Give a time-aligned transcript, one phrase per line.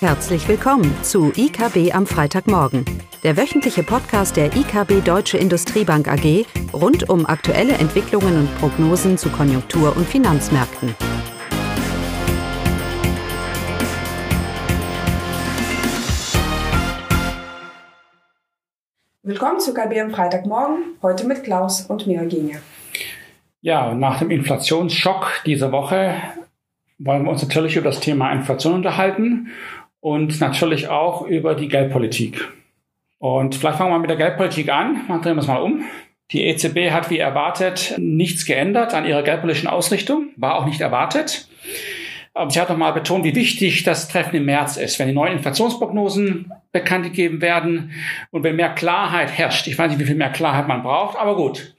[0.00, 2.84] Herzlich willkommen zu IKB am Freitagmorgen,
[3.22, 9.30] der wöchentliche Podcast der IKB Deutsche Industriebank AG rund um aktuelle Entwicklungen und Prognosen zu
[9.30, 10.94] Konjunktur- und Finanzmärkten.
[19.22, 22.58] Willkommen zu IKB am Freitagmorgen, heute mit Klaus und mir, Eugenia.
[23.62, 26.16] Ja, nach dem Inflationsschock dieser Woche
[26.98, 29.48] wollen wir uns natürlich über das Thema Inflation unterhalten
[30.00, 32.48] und natürlich auch über die Geldpolitik.
[33.18, 35.04] Und vielleicht fangen wir mit der Geldpolitik an.
[35.08, 35.84] Dann drehen wir es mal um.
[36.32, 41.48] Die EZB hat wie erwartet nichts geändert an ihrer geldpolitischen Ausrichtung, war auch nicht erwartet.
[42.34, 45.34] Aber sie hat nochmal betont, wie wichtig das Treffen im März ist, wenn die neuen
[45.34, 47.92] Inflationsprognosen bekannt gegeben werden
[48.30, 49.68] und wenn mehr Klarheit herrscht.
[49.68, 51.75] Ich weiß nicht, wie viel mehr Klarheit man braucht, aber gut.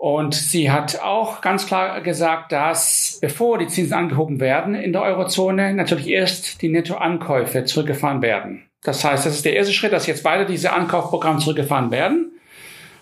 [0.00, 5.02] Und sie hat auch ganz klar gesagt, dass bevor die Zinsen angehoben werden in der
[5.02, 8.62] Eurozone, natürlich erst die Nettoankäufe zurückgefahren werden.
[8.82, 12.32] Das heißt, das ist der erste Schritt, dass jetzt weiter diese Ankaufprogramme zurückgefahren werden.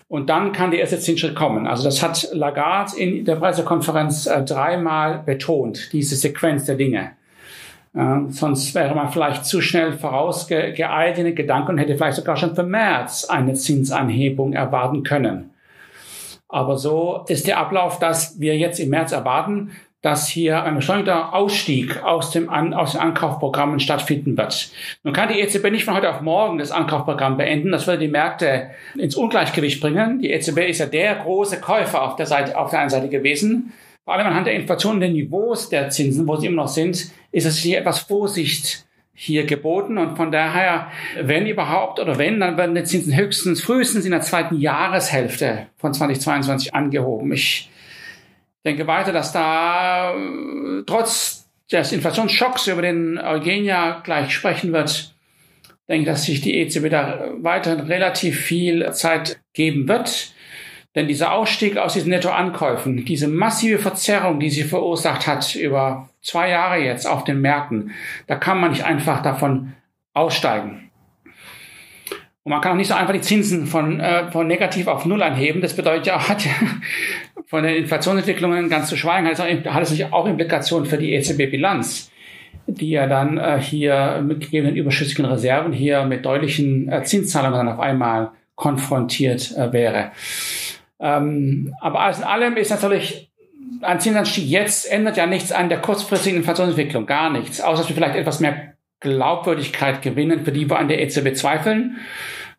[0.09, 1.67] Und dann kann der erste Zinsschritt kommen.
[1.67, 7.11] Also das hat Lagarde in der Pressekonferenz äh, dreimal betont, diese Sequenz der Dinge.
[7.93, 12.35] Äh, sonst wäre man vielleicht zu schnell vorausgeeilt in den Gedanken und hätte vielleicht sogar
[12.35, 15.51] schon für März eine Zinsanhebung erwarten können.
[16.49, 21.33] Aber so ist der Ablauf, dass wir jetzt im März erwarten, dass hier ein beschleunigter
[21.33, 24.71] Ausstieg aus, dem An aus den Ankaufprogrammen stattfinden wird.
[25.03, 27.71] Nun kann die EZB nicht von heute auf morgen das Ankaufprogramm beenden.
[27.71, 30.19] Das würde die Märkte ins Ungleichgewicht bringen.
[30.19, 33.73] Die EZB ist ja der große Käufer auf der, Seite, auf der einen Seite gewesen.
[34.05, 37.11] Vor allem anhand der Inflation und den Niveaus der Zinsen, wo sie immer noch sind,
[37.31, 38.87] ist es hier etwas Vorsicht
[39.21, 44.05] hier geboten und von daher, wenn überhaupt oder wenn, dann werden die Zinsen höchstens frühestens
[44.05, 47.33] in der zweiten Jahreshälfte von 2022 angehoben.
[47.33, 47.69] Ich
[48.63, 55.13] denke weiter, dass da äh, trotz des Inflationsschocks, über den Eugenia gleich sprechen wird,
[55.89, 60.33] denke ich, dass sich die EZB da weiterhin relativ viel Zeit geben wird.
[60.95, 66.49] Denn dieser Ausstieg aus diesen Nettoankäufen, diese massive Verzerrung, die sie verursacht hat über zwei
[66.49, 67.91] Jahre jetzt auf den Märkten,
[68.27, 69.73] da kann man nicht einfach davon
[70.13, 70.89] aussteigen.
[72.43, 75.21] Und man kann auch nicht so einfach die Zinsen von, äh, von negativ auf null
[75.21, 75.61] anheben.
[75.61, 76.51] Das bedeutet ja, hat ja
[77.45, 80.97] von den Inflationsentwicklungen ganz zu schweigen, hat es, auch, hat es natürlich auch Implikationen für
[80.97, 82.11] die EZB-Bilanz,
[82.67, 87.73] die ja dann äh, hier mit gegebenen überschüssigen Reserven hier mit deutlichen äh, Zinszahlungen dann
[87.73, 90.11] auf einmal konfrontiert äh, wäre.
[90.99, 93.28] Ähm, aber alles in allem ist natürlich
[93.81, 97.95] ein Zinsanstieg jetzt ändert ja nichts an der kurzfristigen Inflationsentwicklung, gar nichts, außer dass wir
[97.95, 101.97] vielleicht etwas mehr Glaubwürdigkeit gewinnen, für die wir an der EZB zweifeln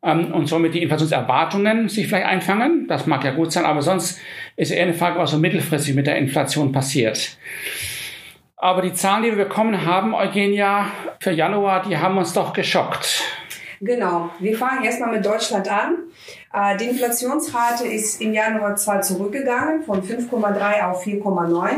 [0.02, 2.86] ähm, und somit die Inflationserwartungen sich vielleicht einfangen.
[2.88, 4.18] Das mag ja gut sein, aber sonst
[4.56, 7.36] ist eher eine Frage, was so mittelfristig mit der Inflation passiert.
[8.56, 10.86] Aber die Zahlen, die wir bekommen haben, Eugenia,
[11.20, 13.22] für Januar, die haben uns doch geschockt.
[13.82, 14.28] Genau.
[14.38, 15.96] Wir fangen erstmal mit Deutschland an.
[16.52, 21.68] Äh, die Inflationsrate ist im Januar zwar zurückgegangen von 5,3 auf 4,9.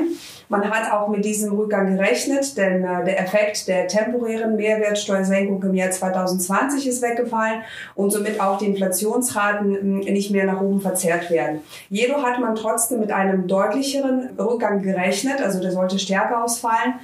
[0.49, 5.75] Man hat auch mit diesem Rückgang gerechnet, denn äh, der Effekt der temporären Mehrwertsteuersenkung im
[5.75, 7.63] Jahr 2020 ist weggefallen
[7.95, 11.61] und somit auch die Inflationsraten hm, nicht mehr nach oben verzerrt werden.
[11.89, 16.95] Jedoch hat man trotzdem mit einem deutlicheren Rückgang gerechnet, also der sollte stärker ausfallen.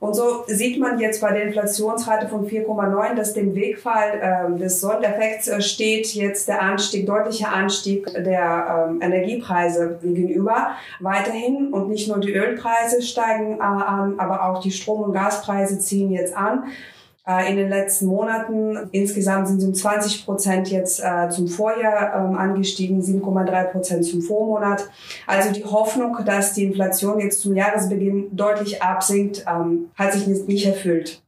[0.00, 4.80] Und so sieht man jetzt bei der Inflationsrate von 4,9, dass dem Wegfall ähm, des
[4.80, 11.72] Sondereffekts äh, steht jetzt der Anstieg, deutlicher Anstieg der ähm, Energiepreise gegenüber weiterhin.
[11.72, 16.12] Und nicht nur die Ölpreise steigen äh, an, aber auch die Strom- und Gaspreise ziehen
[16.12, 16.64] jetzt an.
[17.28, 18.88] Äh, in den letzten Monaten.
[18.90, 24.22] Insgesamt sind sie um 20 Prozent jetzt äh, zum Vorjahr ähm, angestiegen, 7,3 Prozent zum
[24.22, 24.88] Vormonat.
[25.26, 30.64] Also die Hoffnung, dass die Inflation jetzt zum Jahresbeginn deutlich absinkt, ähm, hat sich nicht
[30.64, 31.22] erfüllt.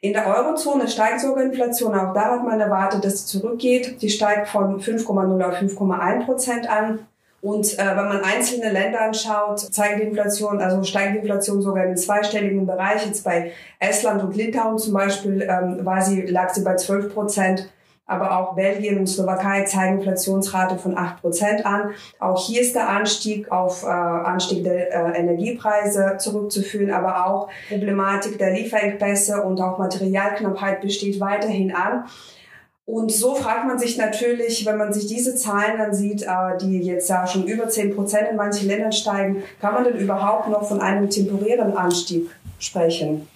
[0.00, 1.94] In der Eurozone steigt sogar Inflation.
[1.94, 4.00] Auch da hat man erwartet, dass sie zurückgeht.
[4.00, 7.00] Die steigt von 5,0 auf 5,1 Prozent an.
[7.44, 11.84] Und äh, wenn man einzelne Länder anschaut, zeigt die Inflation, also steigt die Inflation sogar
[11.84, 13.04] in den zweistelligen Bereich.
[13.04, 17.68] Jetzt bei Estland und Litauen zum Beispiel ähm, war sie, lag sie bei 12 Prozent.
[18.06, 21.90] Aber auch Belgien und Slowakei zeigen Inflationsrate von 8 Prozent an.
[22.18, 28.38] Auch hier ist der Anstieg auf äh, Anstieg der äh, Energiepreise zurückzuführen, aber auch Problematik
[28.38, 32.04] der Lieferengpässe und auch Materialknappheit besteht weiterhin an.
[32.86, 36.80] Und so fragt man sich natürlich, wenn man sich diese Zahlen dann sieht, äh, die
[36.80, 40.68] jetzt ja schon über 10 Prozent in manchen Ländern steigen, kann man denn überhaupt noch
[40.68, 42.28] von einem temporären Anstieg
[42.58, 43.26] sprechen?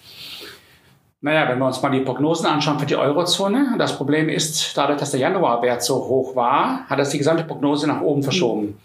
[1.21, 4.99] Naja, wenn wir uns mal die Prognosen anschauen für die Eurozone, das Problem ist, dadurch,
[4.99, 8.79] dass der Januarwert so hoch war, hat das die gesamte Prognose nach oben verschoben.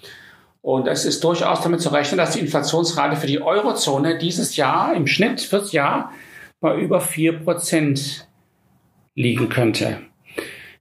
[0.62, 4.94] Und es ist durchaus damit zu rechnen, dass die Inflationsrate für die Eurozone dieses Jahr
[4.94, 6.10] im Schnitt fürs Jahr
[6.60, 8.26] bei über vier Prozent
[9.14, 9.98] liegen könnte.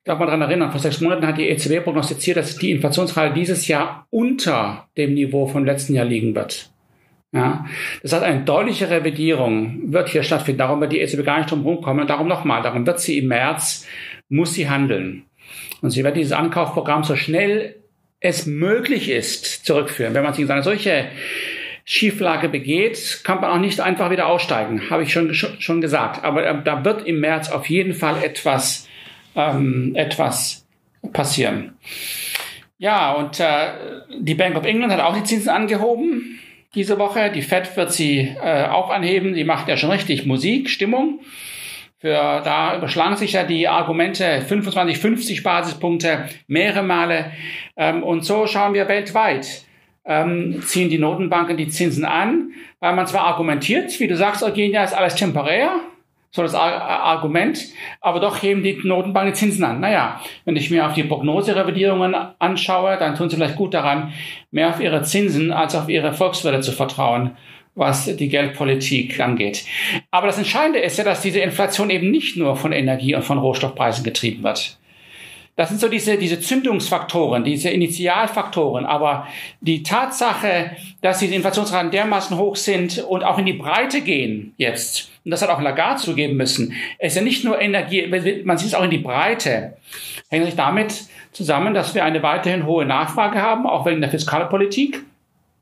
[0.06, 3.68] Darf mal daran erinnern, vor sechs Monaten hat die EZB prognostiziert, dass die Inflationsrate dieses
[3.68, 6.70] Jahr unter dem Niveau vom letzten Jahr liegen wird.
[7.32, 7.66] Ja,
[8.02, 10.60] das heißt, eine deutliche Revidierung wird hier stattfinden.
[10.60, 12.06] Darum wird die EZB gar nicht drum rumkommen.
[12.06, 13.88] Darum nochmal, darum wird sie im März,
[14.30, 15.24] muss sie handeln.
[15.82, 17.76] Und sie wird dieses Ankaufprogramm so schnell
[18.20, 20.14] es möglich ist, zurückführen.
[20.14, 21.08] Wenn man sich in eine solche
[21.86, 26.24] Schieflage begeht, kann man auch nicht einfach wieder aussteigen, habe ich schon, schon gesagt.
[26.24, 28.88] Aber äh, da wird im März auf jeden Fall etwas
[29.36, 30.66] ähm, etwas
[31.12, 31.74] passieren.
[32.78, 33.72] Ja, und äh,
[34.20, 36.40] die Bank of England hat auch die Zinsen angehoben
[36.76, 37.32] diese Woche.
[37.32, 39.34] Die Fed wird sie äh, auch anheben.
[39.34, 41.20] Die macht ja schon richtig Musik, Stimmung.
[42.00, 47.32] Für, da überschlagen sich ja die Argumente 25, 50 Basispunkte mehrere Male.
[47.78, 49.64] Ähm, und so schauen wir weltweit.
[50.06, 52.52] Ähm, ziehen die Notenbanken die Zinsen an,
[52.82, 55.80] weil man zwar argumentiert, wie du sagst, Eugenia, ist alles temporär,
[56.36, 57.64] so das Argument,
[58.02, 59.80] aber doch heben die Notenbanken die Zinsen an.
[59.80, 64.14] Naja, wenn ich mir auf die Prognoserevidierungen anschaue, dann tun sie vielleicht gut daran,
[64.50, 67.38] mehr auf ihre Zinsen als auf ihre Volkswirte zu vertrauen,
[67.76, 69.64] was die Geldpolitik angeht.
[70.10, 73.38] Aber das Entscheidende ist ja, dass diese Inflation eben nicht nur von Energie und von
[73.38, 74.80] Rohstoffpreisen getrieben wird.
[75.56, 78.86] Das sind so diese, diese Zündungsfaktoren, diese Initialfaktoren.
[78.86, 79.28] Aber
[79.62, 80.72] die Tatsache,
[81.02, 85.44] dass diese Inflationsraten dermaßen hoch sind und auch in die Breite gehen jetzt, und das
[85.44, 88.08] hat auch Lagarde zugeben müssen, ist ja nicht nur Energie,
[88.44, 89.78] man sieht es auch in die Breite,
[90.30, 95.04] hängt sich damit zusammen, dass wir eine weiterhin hohe Nachfrage haben, auch wegen der Fiskalpolitik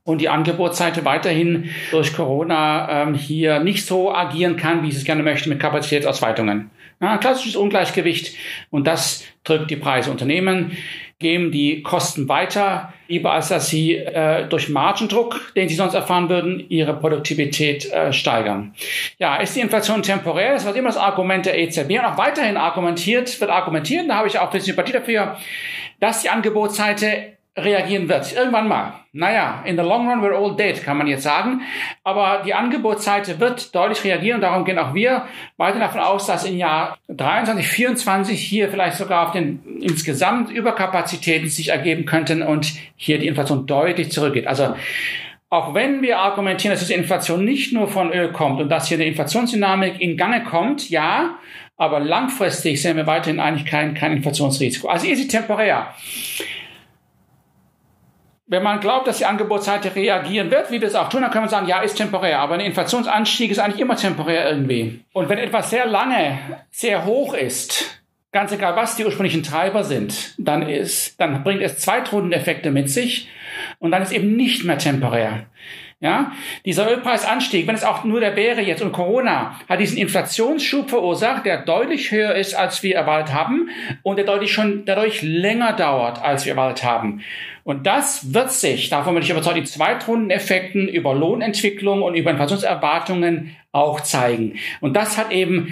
[0.04, 5.06] und die Angebotsseite weiterhin durch Corona ähm, hier nicht so agieren kann, wie sie es
[5.06, 6.72] gerne möchte mit Kapazitätsausweitungen.
[7.00, 8.36] Ja, ein klassisches Ungleichgewicht
[8.70, 10.12] und das drückt die Preise.
[10.12, 10.78] Unternehmen
[11.22, 16.30] geben die Kosten weiter, lieber als dass sie äh, durch Margendruck, den sie sonst erfahren
[16.30, 18.74] würden, ihre Produktivität äh, steigern.
[19.20, 20.54] Ja, ist die Inflation temporär?
[20.54, 24.28] Das wird immer das Argument der EZB und auch weiterhin argumentiert, wird argumentiert, da habe
[24.28, 25.38] ich auch bisschen Sympathie dafür,
[26.00, 28.34] dass die Angebotsseite reagieren wird.
[28.34, 28.94] Irgendwann mal.
[29.12, 31.62] Naja, in the long run we're all dead, kann man jetzt sagen.
[32.04, 35.26] Aber die Angebotsseite wird deutlich reagieren und darum gehen auch wir
[35.58, 41.50] weiter davon aus, dass im Jahr 23, 24 hier vielleicht sogar auf den insgesamt Überkapazitäten
[41.50, 44.48] sich ergeben könnten und hier die Inflation deutlich zurückgeht.
[44.48, 44.76] Also
[45.50, 48.96] auch wenn wir argumentieren, dass diese Inflation nicht nur von Öl kommt und dass hier
[48.96, 51.38] eine Inflationsdynamik in Gange kommt, ja,
[51.76, 54.88] aber langfristig sehen wir weiterhin eigentlich kein, kein Inflationsrisiko.
[54.88, 55.94] Also ist sie temporär
[58.52, 61.42] wenn man glaubt, dass die Angebotsseite reagieren wird, wie wir es auch tun, dann kann
[61.42, 62.40] man sagen, ja, ist temporär.
[62.40, 65.06] Aber ein Inflationsanstieg ist eigentlich immer temporär irgendwie.
[65.14, 66.38] Und wenn etwas sehr lange,
[66.70, 68.02] sehr hoch ist,
[68.34, 73.30] ganz egal was die ursprünglichen Treiber sind, dann ist, dann bringt es Zweitrundeneffekte mit sich
[73.80, 75.46] und dann ist eben nicht mehr temporär.
[76.04, 76.32] Ja,
[76.66, 81.46] dieser Ölpreisanstieg, wenn es auch nur der wäre jetzt und Corona hat diesen Inflationsschub verursacht,
[81.46, 83.70] der deutlich höher ist, als wir erwartet haben
[84.02, 87.22] und der deutlich schon dadurch länger dauert, als wir erwartet haben.
[87.64, 93.56] Und das wird sich, davon bin ich überzeugt, in Zweitrundeneffekten über Lohnentwicklung und über Inflationserwartungen
[93.72, 94.56] auch zeigen.
[94.80, 95.72] Und das hat eben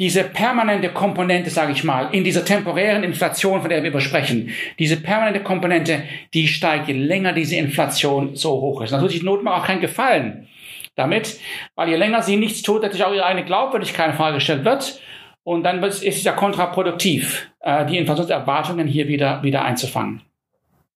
[0.00, 4.48] diese permanente Komponente, sage ich mal, in dieser temporären Inflation, von der wir sprechen,
[4.78, 8.92] diese permanente Komponente, die steigt, je länger diese Inflation so hoch ist.
[8.92, 10.48] Natürlich Not auch keinen Gefallen
[10.96, 11.38] damit,
[11.74, 15.02] weil je länger sie nichts tut, natürlich auch ihre eigene Glaubwürdigkeit in Frage gestellt wird.
[15.42, 20.22] Und dann ist es ja kontraproduktiv, äh, die Inflationserwartungen hier wieder, wieder einzufangen.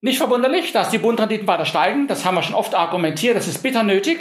[0.01, 2.07] Nicht verwunderlich, dass die Bundrenditen weiter steigen.
[2.07, 3.37] Das haben wir schon oft argumentiert.
[3.37, 4.21] Das ist bitter nötig.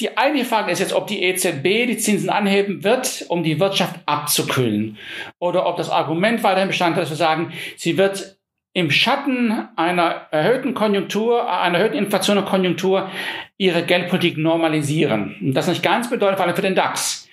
[0.00, 4.00] Die eigentliche Frage ist jetzt, ob die EZB die Zinsen anheben wird, um die Wirtschaft
[4.06, 4.98] abzukühlen.
[5.38, 8.38] Oder ob das Argument weiterhin Bestand hat, dass wir sagen, sie wird
[8.72, 13.08] im Schatten einer erhöhten Konjunktur, einer erhöhten Inflation und Konjunktur
[13.56, 15.36] ihre Geldpolitik normalisieren.
[15.40, 17.28] Und das ist nicht ganz bedeutend, vor allem für den DAX.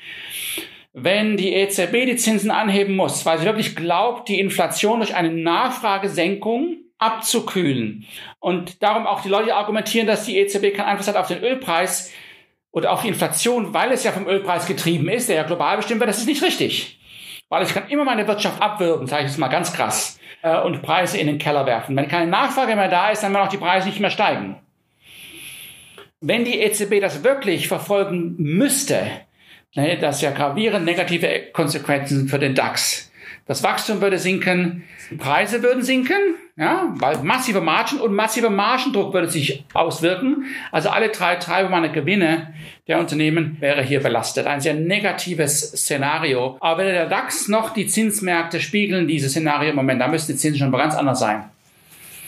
[0.93, 5.31] Wenn die EZB die Zinsen anheben muss, weil sie wirklich glaubt, die Inflation durch eine
[5.31, 8.05] Nachfragesenkung abzukühlen.
[8.39, 12.13] Und darum auch die Leute argumentieren, dass die EZB keinen Einfluss hat auf den Ölpreis
[12.71, 15.99] oder auf die Inflation, weil es ja vom Ölpreis getrieben ist, der ja global bestimmt
[15.99, 16.09] wird.
[16.09, 16.99] Das ist nicht richtig.
[17.49, 20.81] Weil ich kann immer meine Wirtschaft abwürgen, sage ich es mal ganz krass, äh, und
[20.81, 21.95] Preise in den Keller werfen.
[21.95, 24.55] Wenn keine Nachfrage mehr da ist, dann werden auch die Preise nicht mehr steigen.
[26.21, 29.01] Wenn die EZB das wirklich verfolgen müsste,
[29.75, 33.11] ne, das ja gravierend negative Konsequenzen für den DAX.
[33.47, 34.83] Das Wachstum würde sinken,
[35.17, 40.45] Preise würden sinken, ja, weil massive Margen und massiver Margendruck würde sich auswirken.
[40.71, 42.53] Also alle drei Treiber meiner Gewinne
[42.87, 44.45] der Unternehmen wäre hier belastet.
[44.45, 46.57] Ein sehr negatives Szenario.
[46.59, 50.01] Aber weder der DAX noch die Zinsmärkte spiegeln dieses Szenario im Moment.
[50.01, 51.45] Da müssten die Zinsen schon ganz anders sein.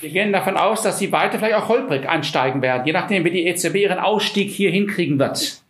[0.02, 3.30] Wir gehen davon aus, dass sie weiter vielleicht auch holprig ansteigen werden, je nachdem, wie
[3.30, 5.62] die EZB ihren Ausstieg hier hinkriegen wird.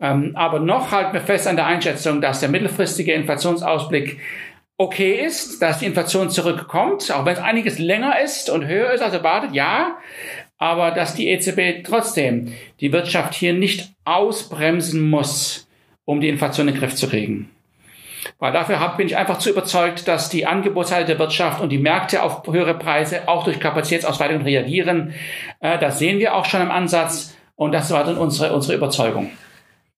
[0.00, 4.18] Ähm, aber noch halten wir fest an der Einschätzung, dass der mittelfristige Inflationsausblick
[4.78, 9.02] okay ist, dass die Inflation zurückkommt, auch wenn es einiges länger ist und höher ist
[9.02, 9.98] als erwartet, ja,
[10.56, 15.68] aber dass die EZB trotzdem die Wirtschaft hier nicht ausbremsen muss,
[16.04, 17.50] um die Inflation in den Griff zu kriegen.
[18.38, 22.22] Weil dafür bin ich einfach zu überzeugt, dass die Angebotsseite der Wirtschaft und die Märkte
[22.22, 25.14] auf höhere Preise auch durch Kapazitätsausweitung reagieren.
[25.60, 29.30] Äh, das sehen wir auch schon im Ansatz und das war dann unsere, unsere Überzeugung.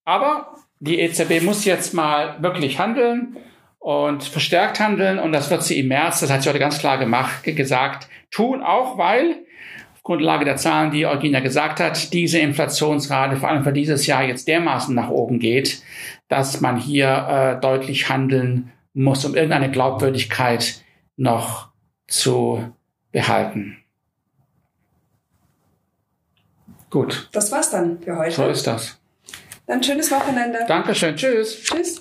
[0.05, 3.37] Aber die EZB muss jetzt mal wirklich handeln
[3.81, 6.99] und verstärkt handeln und das wird sie im März, das hat sie heute ganz klar
[6.99, 9.37] gemacht, gesagt, tun, auch weil
[9.95, 14.23] auf Grundlage der Zahlen, die Eugenia gesagt hat, diese Inflationsrate vor allem für dieses Jahr
[14.23, 15.83] jetzt dermaßen nach oben geht,
[16.29, 20.85] dass man hier äh, deutlich handeln muss, um irgendeine Glaubwürdigkeit
[21.17, 21.71] noch
[22.07, 22.73] zu
[23.13, 23.79] behalten.
[26.91, 27.29] Gut.
[27.33, 28.33] Das war's dann für heute.
[28.33, 29.01] So ist das.
[29.67, 30.59] Dann schönes Wochenende.
[30.67, 31.17] Dankeschön.
[31.17, 31.63] Tschüss.
[31.63, 32.01] Tschüss.